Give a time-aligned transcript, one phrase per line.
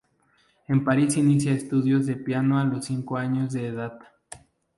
[0.67, 3.99] En París inicia estudios de piano a los cinco años de edad.